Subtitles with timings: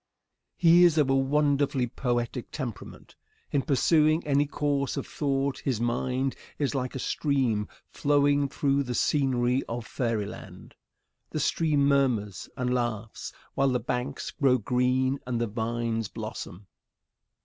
[0.55, 0.67] Question.
[0.67, 0.79] What is his forte?
[0.79, 0.79] Answer.
[0.79, 3.15] He is of a wonderfully poetic temperament.
[3.51, 8.95] In pursuing any course of thought his mind is like a stream flowing through the
[8.95, 10.73] scenery of fairyland.
[11.29, 16.65] The stream murmurs and laughs while the banks grow green and the vines blossom.